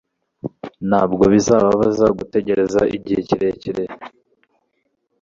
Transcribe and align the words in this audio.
Ntabwo 0.89 1.23
bizababaza 1.33 2.05
gutegereza 2.17 2.81
igihe 2.95 3.19
kirekire 3.29 3.83